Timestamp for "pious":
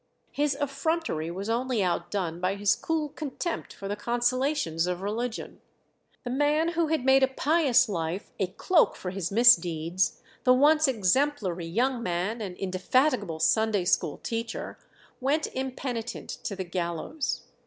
7.27-7.87